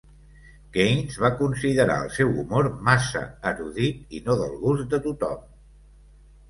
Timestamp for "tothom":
5.09-5.49